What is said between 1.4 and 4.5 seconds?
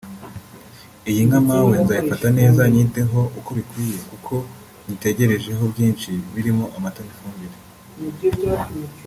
mpawe nzayifata neza nyiteho uko bikwiye kuko